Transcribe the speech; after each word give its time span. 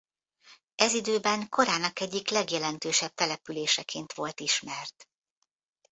Ez 0.75 0.93
időben 0.93 1.49
korának 1.49 1.99
egyik 1.99 2.29
legjelentősebb 2.29 3.13
településeként 3.13 4.13
volt 4.13 4.39
ismert. 4.39 5.07